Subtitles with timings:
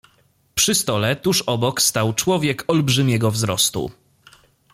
[0.55, 3.91] "Przy stole, tuż obok, stał człowiek olbrzymiego wzrostu."